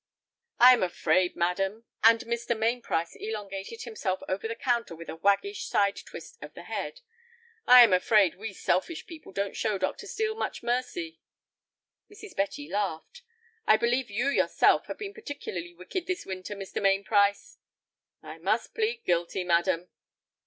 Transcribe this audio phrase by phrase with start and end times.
[0.59, 2.57] "I am afraid, madam," and Mr.
[2.57, 7.93] Mainprice elongated himself over the counter with a waggish side twist of the head—"I am
[7.93, 10.07] afraid we selfish people don't show Dr.
[10.07, 11.19] Steel much mercy."
[12.09, 12.35] Mrs.
[12.35, 13.21] Betty laughed.
[13.67, 16.81] "I believe you yourself have been particularly wicked this winter, Mr.
[16.81, 17.59] Mainprice."
[18.23, 19.91] "I must plead guilty, madam."